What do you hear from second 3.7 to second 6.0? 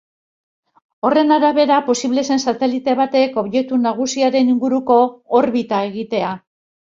nagusiaren inguruko orbita